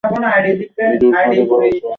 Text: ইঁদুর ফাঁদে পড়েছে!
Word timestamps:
ইঁদুর 0.03 1.11
ফাঁদে 1.15 1.43
পড়েছে! 1.49 1.79